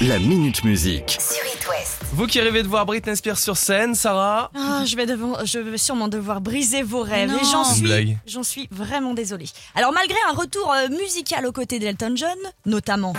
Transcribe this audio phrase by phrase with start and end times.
[0.00, 1.18] La Minute Musique.
[1.20, 1.98] sur It West.
[2.12, 5.58] Vous qui rêvez de voir Britney Spears sur scène, Sarah Ah, je, vais devoir- je
[5.58, 7.30] vais sûrement devoir briser vos rêves.
[7.30, 7.38] Non.
[7.38, 8.18] Et j'en Une suis, blague.
[8.26, 9.46] j'en suis vraiment désolée.
[9.74, 12.36] Alors, malgré un retour euh, musical aux côtés d'Elton John,
[12.66, 13.12] notamment.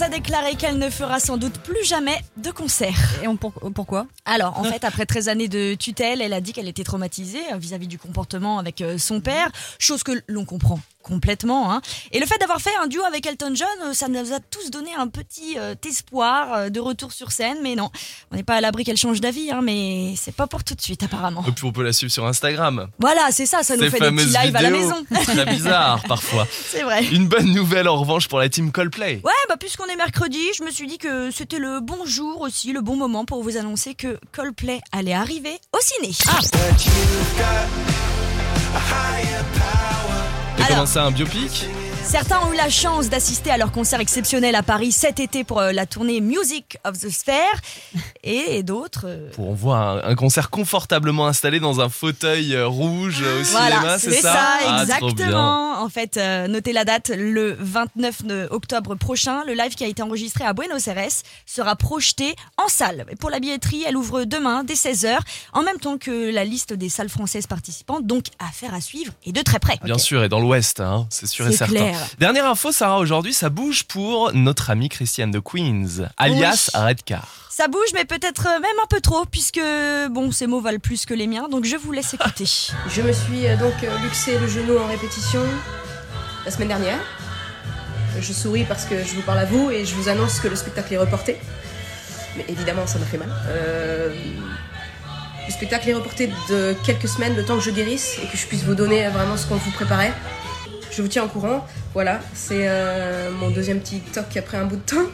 [0.00, 2.94] A déclaré qu'elle ne fera sans doute plus jamais de concert.
[3.22, 4.06] Et on, pour- pourquoi?
[4.24, 7.56] Alors, en fait, après 13 années de tutelle, elle a dit qu'elle était traumatisée euh,
[7.56, 9.50] vis-à-vis du comportement avec euh, son père,
[9.80, 10.78] chose que l'on comprend
[11.08, 11.72] complètement.
[11.72, 11.80] hein.
[12.12, 14.70] Et le fait d'avoir fait un duo avec Elton John, euh, ça nous a tous
[14.70, 17.56] donné un petit euh, espoir euh, de retour sur scène.
[17.62, 17.90] Mais non,
[18.30, 20.80] on n'est pas à l'abri qu'elle change d'avis, hein, mais c'est pas pour tout de
[20.80, 21.44] suite apparemment.
[21.48, 22.88] Et puis on peut la suivre sur Instagram.
[22.98, 24.88] Voilà, c'est ça, ça nous fait des petits lives à la vidéos.
[24.88, 25.04] maison.
[25.24, 26.46] Très bizarre parfois.
[26.70, 27.04] c'est vrai.
[27.06, 29.20] Une bonne nouvelle en revanche pour la team Coldplay.
[29.24, 32.72] Ouais, bah puisqu'on est mercredi, je me suis dit que c'était le bon jour aussi,
[32.72, 36.14] le bon moment pour vous annoncer que Coldplay allait arriver au ciné.
[36.28, 36.40] Ah,
[40.68, 41.66] Alors- comment ça, un biopic
[42.04, 45.60] Certains ont eu la chance d'assister à leur concert exceptionnel à Paris cet été pour
[45.60, 47.34] euh, la tournée Music of the Sphere.
[48.24, 49.04] Et d'autres.
[49.06, 53.42] euh, Pour on voit un, un concert confortablement installé dans un fauteuil euh, rouge au
[53.50, 55.26] Voilà, cinéma, c'est c'est ça ça, Ah, trop bien.
[55.26, 55.67] exactement.
[55.78, 59.86] En fait, euh, notez la date, le 29 de- octobre prochain, le live qui a
[59.86, 61.08] été enregistré à Buenos Aires
[61.46, 63.06] sera projeté en salle.
[63.10, 65.18] Et pour la billetterie, elle ouvre demain dès 16h,
[65.52, 69.32] en même temps que la liste des salles françaises participantes, donc affaire à suivre et
[69.32, 69.78] de très près.
[69.84, 71.72] Bien sûr, et dans l'Ouest, hein, c'est sûr et certain.
[71.74, 71.98] clair.
[72.18, 77.28] Dernière info, Sarah, aujourd'hui, ça bouge pour notre amie Christiane de Queens, alias Redcar.
[77.50, 79.60] Ça bouge, mais peut-être même un peu trop, puisque
[80.10, 82.44] bon, ces mots valent plus que les miens, donc je vous laisse écouter.
[82.88, 85.40] Je me suis euh, donc euh, luxé le genou en répétition
[86.48, 86.98] la semaine dernière.
[88.18, 90.56] Je souris parce que je vous parle à vous et je vous annonce que le
[90.56, 91.36] spectacle est reporté.
[92.38, 93.28] Mais évidemment, ça m'a fait mal.
[93.48, 94.14] Euh,
[95.46, 98.46] le spectacle est reporté de quelques semaines, le temps que je guérisse et que je
[98.46, 100.14] puisse vous donner vraiment ce qu'on vous préparait.
[100.90, 101.66] Je vous tiens au courant.
[101.92, 105.06] Voilà, c'est euh, mon deuxième TikTok après un bout de temps.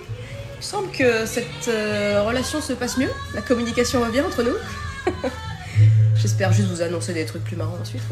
[0.53, 3.11] Il me semble que cette euh, relation se passe mieux.
[3.35, 4.55] La communication va bien entre nous.
[6.15, 8.03] J'espère juste vous annoncer des trucs plus marrants ensuite.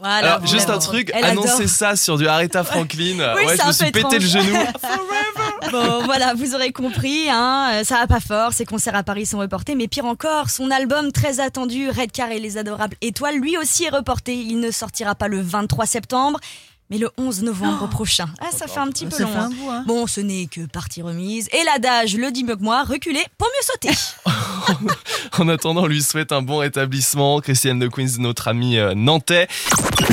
[0.00, 1.44] Voilà, Alors, juste un truc, Elle adore.
[1.44, 3.18] annoncer ça sur du Aretha Franklin.
[3.36, 4.56] Oui, ouais, c'est je me suis peu pété le genou.
[5.72, 9.26] Bon, voilà, vous aurez compris, hein, euh, ça va pas fort, ses concerts à Paris
[9.26, 13.56] sont reportés, mais pire encore, son album très attendu, Redcar et les Adorables Étoiles, lui
[13.56, 14.34] aussi est reporté.
[14.34, 16.40] Il ne sortira pas le 23 septembre,
[16.88, 18.26] mais le 11 novembre prochain.
[18.40, 19.28] Ah, ça fait un petit peu Ça long.
[19.32, 19.44] fait hein.
[19.44, 19.84] un bout, hein.
[19.86, 21.48] Bon, ce n'est que partie remise.
[21.52, 23.96] Et l'adage le dit mieux que moi, reculer pour mieux sauter.
[25.38, 27.40] En attendant, on lui souhaite un bon rétablissement.
[27.40, 29.48] Christiane de Queens, notre amie euh, nantais.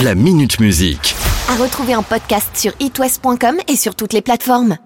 [0.04, 1.16] La Minute Musique.
[1.50, 4.78] À retrouver en podcast sur itwest.com et sur toutes les plateformes.